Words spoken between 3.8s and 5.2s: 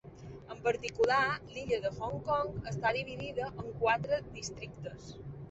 quatre districtes.